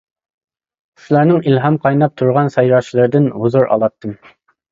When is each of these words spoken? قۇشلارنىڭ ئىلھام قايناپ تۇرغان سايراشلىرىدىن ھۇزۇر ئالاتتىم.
قۇشلارنىڭ 1.01 1.43
ئىلھام 1.51 1.77
قايناپ 1.83 2.15
تۇرغان 2.21 2.49
سايراشلىرىدىن 2.55 3.31
ھۇزۇر 3.43 3.69
ئالاتتىم. 3.77 4.19